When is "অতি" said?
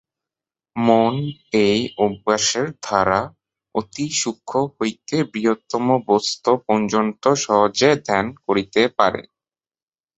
3.75-4.05